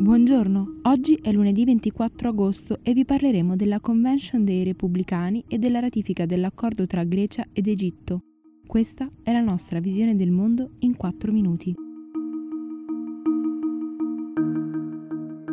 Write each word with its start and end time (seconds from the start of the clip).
Buongiorno, 0.00 0.80
oggi 0.84 1.18
è 1.20 1.30
lunedì 1.30 1.66
24 1.66 2.30
agosto 2.30 2.78
e 2.82 2.94
vi 2.94 3.04
parleremo 3.04 3.54
della 3.54 3.80
Convention 3.80 4.46
dei 4.46 4.64
Repubblicani 4.64 5.44
e 5.46 5.58
della 5.58 5.78
ratifica 5.78 6.24
dell'accordo 6.24 6.86
tra 6.86 7.04
Grecia 7.04 7.44
ed 7.52 7.66
Egitto. 7.66 8.22
Questa 8.66 9.06
è 9.22 9.30
la 9.30 9.42
nostra 9.42 9.78
visione 9.78 10.16
del 10.16 10.30
mondo 10.30 10.70
in 10.78 10.96
4 10.96 11.30
minuti. 11.32 11.74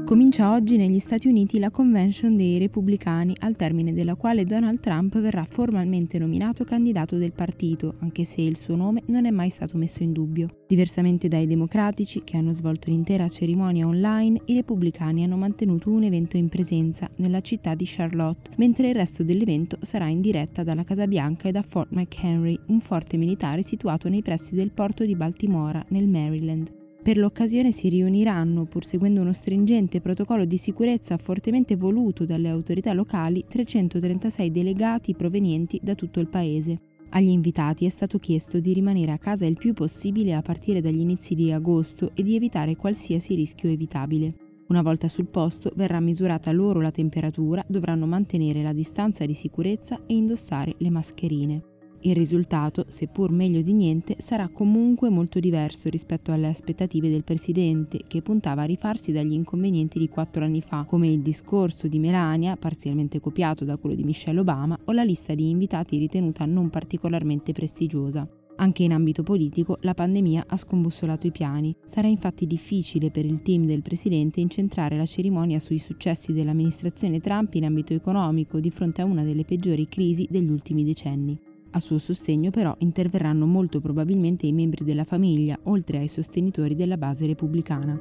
Comincia 0.08 0.54
oggi 0.54 0.78
negli 0.78 1.00
Stati 1.00 1.28
Uniti 1.28 1.60
la 1.60 1.70
convention 1.70 2.38
dei 2.38 2.58
repubblicani, 2.60 3.36
al 3.40 3.58
termine 3.58 3.92
della 3.92 4.16
quale 4.16 4.46
Donald 4.46 4.80
Trump 4.80 5.20
verrà 5.20 5.44
formalmente 5.44 6.18
nominato 6.18 6.64
candidato 6.64 7.18
del 7.18 7.34
partito, 7.34 7.94
anche 8.00 8.24
se 8.24 8.40
il 8.40 8.56
suo 8.56 8.78
nome 8.78 9.04
non 9.08 9.26
è 9.26 9.32
mai 9.32 9.50
stato 9.50 9.78
messo 9.78 10.04
in 10.04 10.14
dubbio. 10.14 10.64
Diversamente 10.66 11.28
dai 11.28 11.46
democratici, 11.46 12.24
che 12.24 12.38
hanno 12.38 12.54
svolto 12.54 12.90
l'intera 12.90 13.28
cerimonia 13.28 13.86
online, 13.86 14.44
i 14.46 14.54
repubblicani 14.54 15.26
hanno 15.26 15.36
mantenuto 15.36 15.90
un 15.90 16.04
evento 16.04 16.38
in 16.38 16.48
presenza 16.48 17.10
nella 17.18 17.42
città 17.42 17.76
di 17.76 17.84
Charlotte, 17.86 18.52
mentre 18.56 18.88
il 18.88 18.96
resto 18.96 19.26
dell'evento 19.26 19.78
sarà 19.82 20.08
in 20.08 20.22
diretta 20.22 20.64
dalla 20.64 20.86
Casa 20.86 21.06
Bianca 21.06 21.50
e 21.50 21.52
da 21.52 21.64
Fort 21.64 21.92
McHenry, 21.92 22.58
un 22.68 22.80
forte 22.80 23.18
militare 23.18 23.62
situato 23.62 24.08
nei 24.08 24.22
pressi 24.22 24.56
del 24.56 24.72
porto 24.72 25.04
di 25.04 25.18
Baltimora, 25.18 25.84
nel 25.90 26.08
Maryland. 26.08 26.86
Per 27.08 27.18
l'occasione 27.18 27.72
si 27.72 27.88
riuniranno, 27.88 28.66
pur 28.66 28.84
seguendo 28.84 29.22
uno 29.22 29.32
stringente 29.32 30.02
protocollo 30.02 30.44
di 30.44 30.58
sicurezza 30.58 31.16
fortemente 31.16 31.78
voluto 31.78 32.26
dalle 32.26 32.50
autorità 32.50 32.92
locali, 32.92 33.46
336 33.48 34.52
delegati 34.52 35.16
provenienti 35.16 35.80
da 35.82 35.96
tutto 35.96 36.20
il 36.20 36.28
paese. 36.28 36.78
Agli 37.12 37.30
invitati 37.30 37.86
è 37.86 37.90
stato 37.90 38.20
chiesto 38.20 38.60
di 38.60 38.74
rimanere 38.74 39.14
a 39.14 39.18
casa 39.18 39.46
il 39.46 39.56
più 39.56 39.72
possibile 39.72 40.34
a 40.34 40.42
partire 40.42 40.82
dagli 40.82 41.00
inizi 41.00 41.34
di 41.34 41.50
agosto 41.50 42.12
e 42.14 42.24
di 42.24 42.36
evitare 42.36 42.76
qualsiasi 42.76 43.36
rischio 43.36 43.70
evitabile. 43.70 44.34
Una 44.68 44.82
volta 44.82 45.08
sul 45.08 45.28
posto 45.28 45.72
verrà 45.78 46.02
misurata 46.02 46.52
loro 46.52 46.82
la 46.82 46.92
temperatura, 46.92 47.64
dovranno 47.70 48.06
mantenere 48.06 48.62
la 48.62 48.74
distanza 48.74 49.26
di 49.26 49.34
sicurezza 49.34 50.02
e 50.06 50.14
indossare 50.14 50.76
le 50.80 50.90
mascherine. 50.90 51.77
Il 52.02 52.16
risultato, 52.16 52.86
seppur 52.88 53.32
meglio 53.32 53.62
di 53.62 53.74
niente, 53.74 54.16
sarà 54.20 54.48
comunque 54.50 55.10
molto 55.10 55.40
diverso 55.40 55.90
rispetto 55.90 56.32
alle 56.32 56.48
aspettative 56.48 57.10
del 57.10 57.24
Presidente, 57.24 58.02
che 58.08 58.22
puntava 58.22 58.62
a 58.62 58.66
rifarsi 58.66 59.12
dagli 59.12 59.34
inconvenienti 59.34 59.98
di 59.98 60.08
quattro 60.08 60.44
anni 60.44 60.62
fa, 60.62 60.86
come 60.86 61.08
il 61.08 61.22
discorso 61.22 61.88
di 61.88 62.00
Melania, 62.00 62.56
parzialmente 62.56 63.20
copiato 63.20 63.66
da 63.66 63.78
quello 63.78 63.96
di 63.96 64.04
Michelle 64.04 64.40
Obama, 64.40 64.78
o 64.86 64.92
la 64.92 65.04
lista 65.04 65.34
di 65.34 65.50
invitati 65.50 65.98
ritenuta 65.98 66.46
non 66.46 66.70
particolarmente 66.70 67.52
prestigiosa. 67.52 68.28
Anche 68.60 68.84
in 68.84 68.92
ambito 68.92 69.22
politico 69.22 69.78
la 69.82 69.94
pandemia 69.94 70.46
ha 70.48 70.58
scombussolato 70.58 71.28
i 71.28 71.32
piani. 71.32 71.76
Sarà 71.86 72.08
infatti 72.08 72.48
difficile 72.48 73.12
per 73.12 73.24
il 73.26 73.42
team 73.44 73.66
del 73.66 73.84
Presidente 73.84 74.40
incentrare 74.40 74.98
la 74.98 75.06
cerimonia 75.06 75.60
sui 75.60 75.78
successi 75.78 76.34
dell'amministrazione 76.34 77.20
Trump 77.20 77.54
in 77.54 77.66
ambito 77.66 77.94
economico 77.94 78.60
di 78.60 78.72
fronte 78.72 79.02
a 79.02 79.06
una 79.06 79.24
delle 79.24 79.46
peggiori 79.46 79.88
crisi 79.88 80.28
degli 80.30 80.50
ultimi 80.50 80.84
decenni. 80.84 81.47
A 81.72 81.80
suo 81.80 81.98
sostegno 81.98 82.50
però 82.50 82.76
interverranno 82.80 83.46
molto 83.46 83.80
probabilmente 83.80 84.46
i 84.46 84.54
membri 84.54 84.84
della 84.84 85.04
famiglia, 85.04 85.60
oltre 85.64 86.00
ai 86.00 86.08
sostenitori 86.08 86.76
della 86.76 86.98
base 86.98 87.26
repubblicana. 87.26 88.00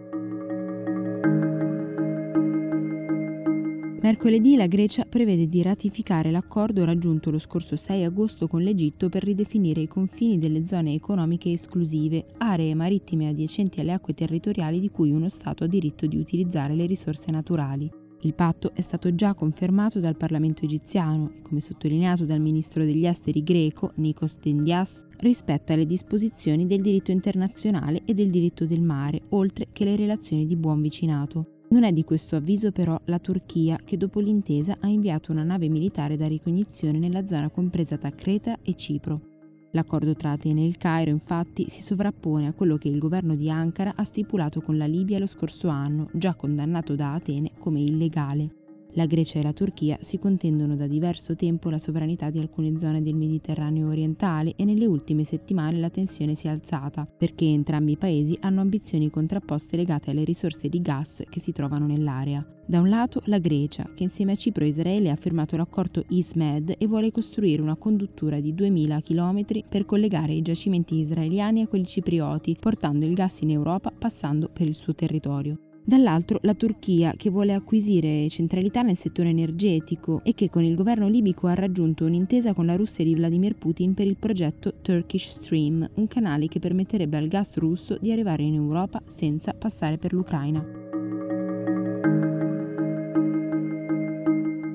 Mercoledì 4.06 4.54
la 4.54 4.68
Grecia 4.68 5.04
prevede 5.04 5.48
di 5.48 5.62
ratificare 5.62 6.30
l'accordo 6.30 6.84
raggiunto 6.84 7.32
lo 7.32 7.40
scorso 7.40 7.74
6 7.74 8.04
agosto 8.04 8.46
con 8.46 8.62
l'Egitto 8.62 9.08
per 9.08 9.24
ridefinire 9.24 9.80
i 9.80 9.88
confini 9.88 10.38
delle 10.38 10.64
zone 10.64 10.94
economiche 10.94 11.50
esclusive, 11.50 12.26
aree 12.38 12.72
marittime 12.76 13.26
adiacenti 13.26 13.80
alle 13.80 13.94
acque 13.94 14.14
territoriali 14.14 14.78
di 14.78 14.90
cui 14.90 15.10
uno 15.10 15.28
Stato 15.28 15.64
ha 15.64 15.66
diritto 15.66 16.06
di 16.06 16.16
utilizzare 16.16 16.76
le 16.76 16.86
risorse 16.86 17.32
naturali. 17.32 17.90
Il 18.22 18.34
patto 18.34 18.72
è 18.74 18.80
stato 18.80 19.14
già 19.14 19.34
confermato 19.34 20.00
dal 20.00 20.16
Parlamento 20.16 20.64
egiziano 20.64 21.30
e, 21.34 21.42
come 21.42 21.60
sottolineato 21.60 22.24
dal 22.24 22.40
ministro 22.40 22.84
degli 22.84 23.06
esteri 23.06 23.42
greco, 23.42 23.92
Nikos 23.96 24.38
Dendias, 24.38 25.06
rispetta 25.18 25.76
le 25.76 25.86
disposizioni 25.86 26.66
del 26.66 26.80
diritto 26.80 27.10
internazionale 27.10 28.02
e 28.04 28.14
del 28.14 28.30
diritto 28.30 28.64
del 28.64 28.82
mare, 28.82 29.22
oltre 29.30 29.68
che 29.70 29.84
le 29.84 29.96
relazioni 29.96 30.46
di 30.46 30.56
buon 30.56 30.80
vicinato. 30.80 31.44
Non 31.68 31.84
è 31.84 31.92
di 31.92 32.04
questo 32.04 32.36
avviso 32.36 32.72
però 32.72 32.98
la 33.06 33.18
Turchia 33.18 33.78
che 33.84 33.96
dopo 33.96 34.20
l'intesa 34.20 34.76
ha 34.80 34.86
inviato 34.86 35.32
una 35.32 35.42
nave 35.42 35.68
militare 35.68 36.16
da 36.16 36.26
ricognizione 36.26 36.98
nella 36.98 37.26
zona 37.26 37.50
compresa 37.50 37.98
tra 37.98 38.10
Creta 38.10 38.58
e 38.62 38.74
Cipro. 38.74 39.35
L'accordo 39.72 40.14
tra 40.14 40.30
Atene 40.30 40.62
e 40.62 40.66
il 40.66 40.76
Cairo 40.76 41.10
infatti 41.10 41.68
si 41.68 41.82
sovrappone 41.82 42.46
a 42.46 42.52
quello 42.52 42.76
che 42.76 42.88
il 42.88 42.98
governo 42.98 43.34
di 43.34 43.50
Ankara 43.50 43.92
ha 43.94 44.04
stipulato 44.04 44.60
con 44.60 44.76
la 44.76 44.86
Libia 44.86 45.18
lo 45.18 45.26
scorso 45.26 45.68
anno, 45.68 46.08
già 46.12 46.34
condannato 46.34 46.94
da 46.94 47.14
Atene 47.14 47.50
come 47.58 47.80
illegale. 47.80 48.65
La 48.96 49.04
Grecia 49.04 49.38
e 49.38 49.42
la 49.42 49.52
Turchia 49.52 49.98
si 50.00 50.18
contendono 50.18 50.74
da 50.74 50.86
diverso 50.86 51.36
tempo 51.36 51.68
la 51.68 51.78
sovranità 51.78 52.30
di 52.30 52.38
alcune 52.38 52.78
zone 52.78 53.02
del 53.02 53.14
Mediterraneo 53.14 53.88
orientale 53.88 54.54
e 54.56 54.64
nelle 54.64 54.86
ultime 54.86 55.22
settimane 55.22 55.78
la 55.78 55.90
tensione 55.90 56.34
si 56.34 56.46
è 56.46 56.50
alzata, 56.50 57.04
perché 57.04 57.44
entrambi 57.44 57.92
i 57.92 57.98
paesi 57.98 58.38
hanno 58.40 58.62
ambizioni 58.62 59.10
contrapposte 59.10 59.76
legate 59.76 60.10
alle 60.10 60.24
risorse 60.24 60.70
di 60.70 60.80
gas 60.80 61.22
che 61.28 61.40
si 61.40 61.52
trovano 61.52 61.86
nell'area. 61.86 62.42
Da 62.66 62.80
un 62.80 62.88
lato 62.88 63.20
la 63.26 63.38
Grecia, 63.38 63.86
che 63.94 64.04
insieme 64.04 64.32
a 64.32 64.36
Cipro 64.36 64.64
e 64.64 64.68
Israele 64.68 65.10
ha 65.10 65.16
firmato 65.16 65.58
l'accordo 65.58 66.02
ISMED 66.08 66.76
e 66.78 66.86
vuole 66.86 67.12
costruire 67.12 67.60
una 67.60 67.76
conduttura 67.76 68.40
di 68.40 68.54
2000 68.54 69.02
km 69.02 69.44
per 69.68 69.84
collegare 69.84 70.32
i 70.32 70.40
giacimenti 70.40 70.94
israeliani 70.94 71.60
a 71.60 71.68
quelli 71.68 71.84
ciprioti, 71.84 72.56
portando 72.58 73.04
il 73.04 73.12
gas 73.12 73.42
in 73.42 73.50
Europa 73.50 73.92
passando 73.92 74.48
per 74.50 74.66
il 74.66 74.74
suo 74.74 74.94
territorio 74.94 75.58
dall'altro 75.86 76.40
la 76.42 76.54
Turchia 76.54 77.14
che 77.16 77.30
vuole 77.30 77.54
acquisire 77.54 78.28
centralità 78.28 78.82
nel 78.82 78.96
settore 78.96 79.28
energetico 79.28 80.20
e 80.24 80.34
che 80.34 80.50
con 80.50 80.64
il 80.64 80.74
governo 80.74 81.08
libico 81.08 81.46
ha 81.46 81.54
raggiunto 81.54 82.04
un'intesa 82.04 82.52
con 82.54 82.66
la 82.66 82.74
Russia 82.74 83.04
di 83.04 83.14
Vladimir 83.14 83.54
Putin 83.54 83.94
per 83.94 84.06
il 84.06 84.16
progetto 84.16 84.74
Turkish 84.82 85.28
Stream, 85.28 85.88
un 85.94 86.08
canale 86.08 86.48
che 86.48 86.58
permetterebbe 86.58 87.16
al 87.16 87.28
gas 87.28 87.56
russo 87.58 87.96
di 88.00 88.10
arrivare 88.10 88.42
in 88.42 88.54
Europa 88.54 89.00
senza 89.06 89.54
passare 89.54 89.96
per 89.96 90.12
l'Ucraina. 90.12 90.60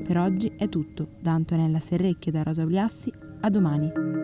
Per 0.04 0.18
oggi 0.18 0.52
è 0.58 0.68
tutto, 0.68 1.10
da 1.20 1.34
Antonella 1.34 1.80
Serrecchia 1.80 2.32
e 2.32 2.36
da 2.36 2.44
Rosa 2.44 2.64
Uliassi, 2.64 3.12
a 3.42 3.50
domani. 3.50 4.21